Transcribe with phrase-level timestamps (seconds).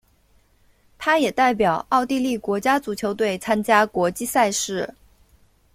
[0.97, 4.91] 他也代表奥地利国家足球队参加国际赛事。